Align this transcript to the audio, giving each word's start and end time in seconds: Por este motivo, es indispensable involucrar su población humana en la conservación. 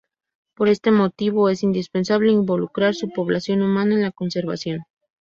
Por 0.55 0.67
este 0.67 0.89
motivo, 0.89 1.47
es 1.49 1.61
indispensable 1.61 2.31
involucrar 2.31 2.95
su 2.95 3.11
población 3.11 3.61
humana 3.61 3.93
en 3.93 4.01
la 4.01 4.11
conservación. 4.11 4.81